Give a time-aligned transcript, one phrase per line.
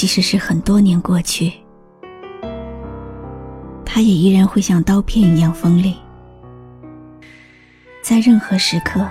[0.00, 1.52] 即使是很多年过去，
[3.84, 5.94] 它也依然会像刀片一样锋利，
[8.02, 9.06] 在任何时刻、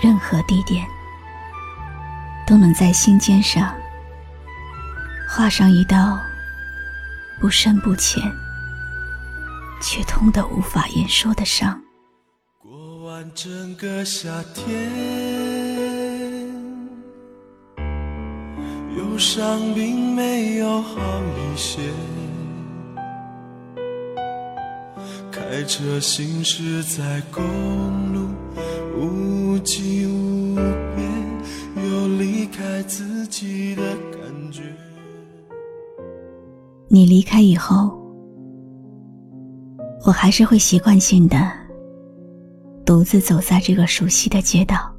[0.00, 0.86] 任何地点，
[2.46, 3.74] 都能在心尖上
[5.28, 6.20] 划上一道
[7.40, 8.22] 不深不浅
[9.82, 11.82] 却痛得无法言说的伤。
[12.62, 15.93] 过完整个夏天。
[19.18, 21.80] 上并没有好一些。
[25.30, 27.42] 开车行驶在公
[28.12, 28.28] 路，
[28.96, 30.54] 无际无
[30.94, 34.62] 边，有离开自己的感觉。
[36.88, 37.98] 你离开以后，
[40.06, 41.50] 我还是会习惯性的
[42.86, 44.93] 独自走在这个熟悉的街道。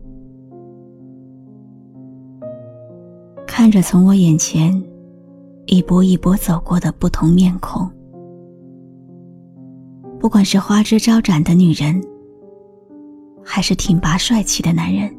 [3.58, 4.70] 看着从我眼前
[5.66, 7.90] 一波一波走过的不同面孔，
[10.20, 12.04] 不管是花枝招展的女人，
[13.42, 15.10] 还是挺拔帅气的男人，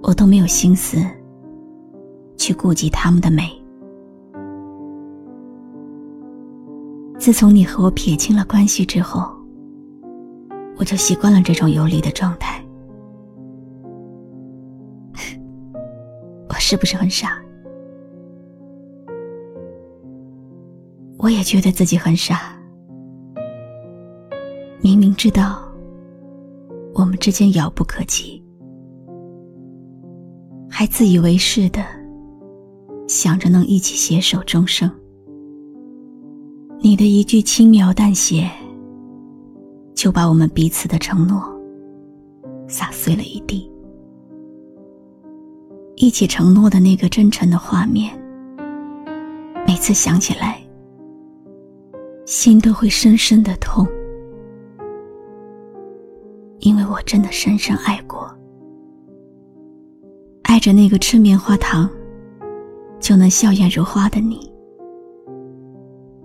[0.00, 0.96] 我都没有心思
[2.38, 3.52] 去顾及他们的美。
[7.18, 9.30] 自从你和我撇清了关系之后，
[10.78, 12.59] 我就习惯了这种游离的状态。
[16.70, 17.36] 是不是很傻？
[21.18, 22.56] 我也觉得自己很傻。
[24.80, 25.68] 明明知道
[26.94, 28.40] 我们之间遥不可及，
[30.70, 31.84] 还自以为是的
[33.08, 34.88] 想着能一起携手终生。
[36.78, 38.48] 你的一句轻描淡写，
[39.92, 41.42] 就把我们彼此的承诺
[42.68, 43.68] 撒碎了一地。
[46.00, 48.18] 一起承诺的那个真诚的画面，
[49.66, 50.58] 每次想起来，
[52.24, 53.86] 心都会深深的痛，
[56.60, 58.34] 因为我真的深深爱过，
[60.44, 61.86] 爱着那个吃棉花糖
[62.98, 64.50] 就能笑颜如花的你，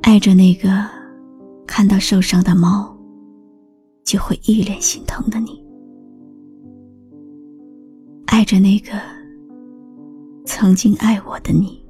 [0.04, 0.70] 爱着那个
[1.68, 2.98] 看到受伤的猫
[4.06, 5.62] 就会一脸心疼的你，
[8.28, 8.94] 爱着那个。
[10.46, 11.84] 曾经爱我的你，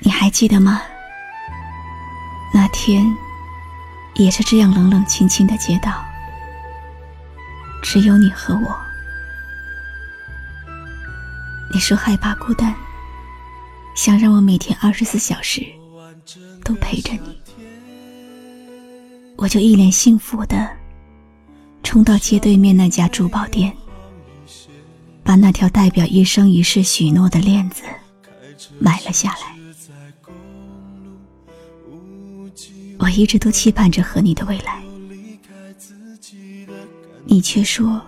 [0.00, 0.80] 你还记得吗？
[2.54, 3.04] 那天
[4.14, 6.02] 也是这样冷冷清清的街道，
[7.82, 8.78] 只有你和我。
[11.72, 12.74] 你说害怕孤单，
[13.94, 15.66] 想让我每天二十四小时
[16.64, 17.37] 都陪着你。
[19.38, 20.68] 我就一脸幸福的
[21.84, 23.72] 冲到街对面那家珠宝店，
[25.22, 27.84] 把那条代表一生一世许诺的链子
[28.80, 29.56] 买了下来。
[32.98, 34.82] 我一直都期盼着和你的未来，
[37.24, 38.02] 你却说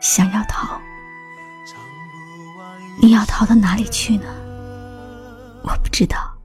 [0.00, 0.80] 想要逃，
[3.02, 4.24] 你要逃到哪里去呢？
[5.62, 6.37] 我不知道。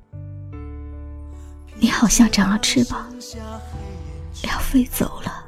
[1.83, 3.13] 你好像长了翅膀，
[4.43, 5.43] 要飞走了，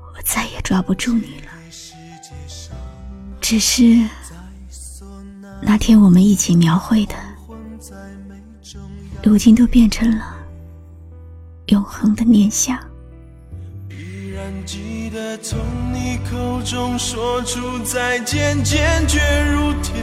[0.00, 1.52] 我再也抓不住你了。
[3.40, 4.04] 只是
[5.60, 7.14] 那天我们一起描绘的，
[9.22, 10.34] 如今都变成了
[11.66, 12.76] 永恒的念想。
[13.90, 15.56] 依然记得从
[15.92, 19.20] 你口中说出再见，坚决
[19.52, 20.02] 如铁。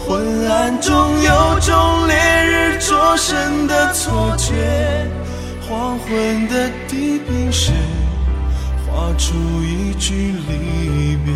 [0.00, 2.37] 昏暗中有种烈
[2.80, 4.54] 灼身的错觉，
[5.68, 7.74] 黄昏的地平线
[8.86, 11.34] 画出一句离别，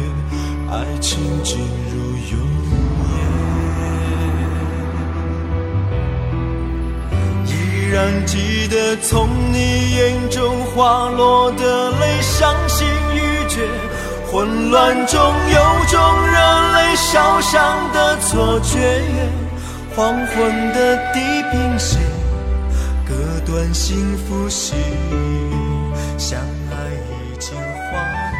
[0.70, 1.58] 爱情进
[1.92, 1.94] 入
[2.30, 2.38] 永
[3.08, 3.12] 夜。
[7.46, 7.50] 依
[7.92, 13.18] 然记得从你眼中滑落的泪，伤心欲
[13.48, 13.68] 绝。
[14.30, 18.78] 混乱中有种热泪烧伤的错觉，
[19.94, 22.00] 黄昏的地平线，
[23.06, 28.32] 隔断幸福喜悦，相爱已经幻。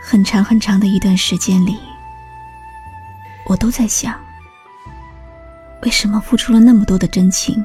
[0.00, 1.76] 很长很长的一段时间里，
[3.46, 4.14] 我都在想，
[5.82, 7.64] 为什么付出了那么多的真情，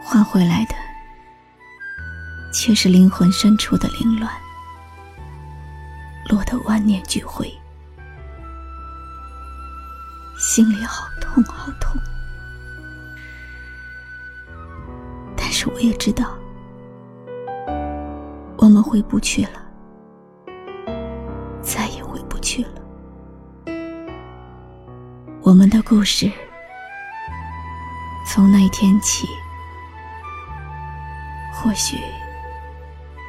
[0.00, 0.76] 换回来的
[2.54, 4.32] 却是灵魂深处的凌乱，
[6.28, 7.52] 落得万念俱灰，
[10.48, 12.00] 心里好痛好痛。
[15.36, 16.38] 但是我也知道，
[18.56, 19.60] 我们回不去了。
[21.60, 22.80] 再也回不去了。
[25.42, 26.32] 我们的故事
[28.26, 29.28] 从那一天起，
[31.52, 31.98] 或许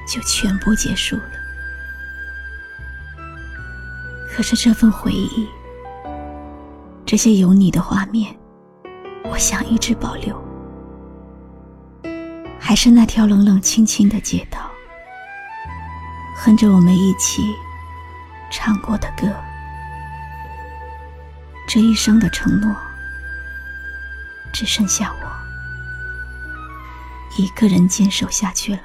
[0.07, 1.31] 就全部结束了。
[4.31, 5.49] 可是这份回忆，
[7.09, 8.37] 这些有你的画面，
[9.31, 10.39] 我想一直保留。
[12.59, 14.69] 还是那条冷冷清清的街道，
[16.35, 17.41] 哼着我们一起。
[18.51, 19.27] 唱过的歌，
[21.67, 22.75] 这一生的承诺，
[24.53, 25.25] 只剩下我
[27.41, 28.81] 一个人坚守下去了。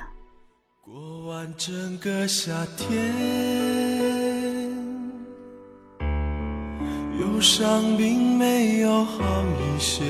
[0.81, 3.74] 过完整个夏天，
[7.45, 9.21] 伤并没有好
[9.61, 10.03] 一些。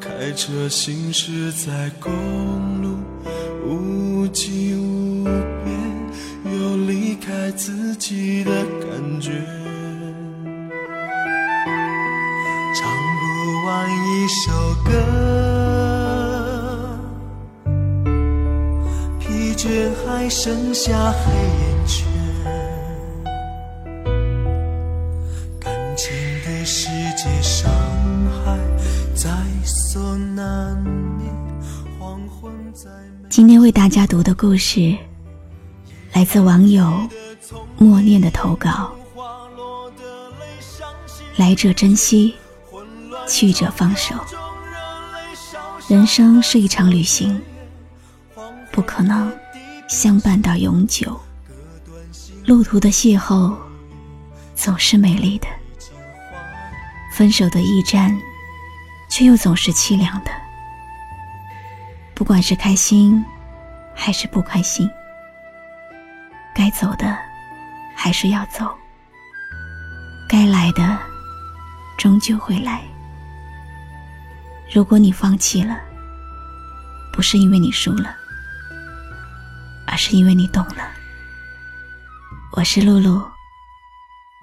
[0.00, 2.12] 开车行驶在公
[2.80, 2.98] 路，
[3.66, 5.76] 无际无边。
[6.44, 9.32] 有离开自己的感觉，
[12.76, 12.88] 唱
[13.18, 13.22] 不
[13.66, 14.52] 完一首
[14.84, 14.90] 歌，
[19.18, 21.69] 疲倦还剩下黑夜
[33.90, 34.96] 家读的故事。
[36.12, 37.08] 来自网友
[37.76, 38.92] 默念的投稿，
[41.36, 42.34] 来者珍惜，
[43.28, 44.14] 去者放手。
[45.88, 47.40] 人生是一场旅行，
[48.70, 49.36] 不可能
[49.88, 51.20] 相伴到永久。
[52.44, 53.54] 路途的邂逅
[54.54, 55.48] 总是美丽的，
[57.12, 58.16] 分手的驿站
[59.08, 60.30] 却又总是凄凉的。
[62.14, 63.24] 不管是开心
[64.02, 64.90] 还是不开心。
[66.54, 67.18] 该走的
[67.94, 68.66] 还是要走，
[70.26, 70.98] 该来的
[71.98, 72.82] 终究会来。
[74.72, 75.78] 如果你放弃了，
[77.12, 78.16] 不是因为你输了，
[79.86, 80.90] 而是因为你懂了。
[82.56, 83.22] 我是露露，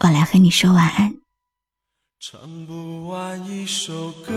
[0.04, 1.12] 我来和你说晚安。
[2.20, 4.34] 唱不完一首歌，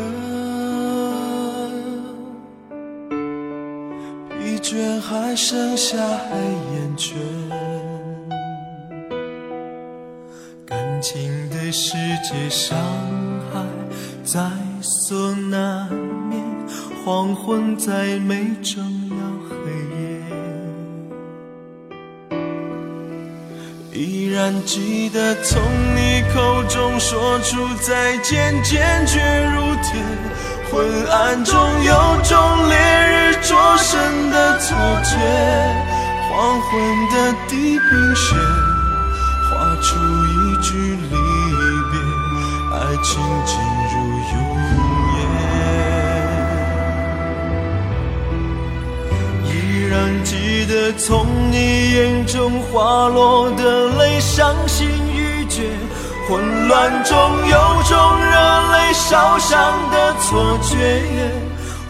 [4.71, 7.19] 却还剩下黑眼圈。
[10.65, 12.79] 感情的世界，伤
[13.53, 13.61] 害
[14.23, 14.41] 在
[14.81, 15.91] 所难
[16.29, 16.41] 免。
[17.05, 18.81] 黄昏再美，终
[19.11, 19.17] 要
[19.49, 19.57] 黑
[19.99, 19.99] 夜。
[23.93, 25.61] 依然记得从
[25.97, 29.19] 你口中说出再见，坚决
[29.53, 30.01] 如铁。
[30.71, 31.93] 昏暗中有
[32.23, 33.99] 种烈日灼身，
[36.71, 36.79] 黄昏
[37.11, 38.39] 的地平线
[39.49, 39.51] 画
[39.83, 39.89] 出
[40.27, 40.41] 一。
[40.63, 41.09] 句离
[41.91, 41.99] 别，
[42.71, 43.11] 爱情
[43.47, 43.57] 进
[43.91, 43.95] 入
[44.31, 44.37] 永
[45.17, 45.19] 夜。
[49.47, 49.51] 依
[49.89, 50.31] 然记
[50.67, 51.57] 得从你
[51.95, 55.63] 眼中滑落的泪，伤心欲绝。
[56.29, 57.17] 混乱中
[57.49, 58.33] 有种热
[58.73, 60.77] 泪烧伤的错觉。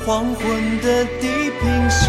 [0.06, 2.08] 黄昏的地平线，